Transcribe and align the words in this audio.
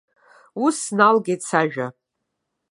Ус 0.65 0.75
сналагеит 0.85 1.41
сажәа. 1.49 1.87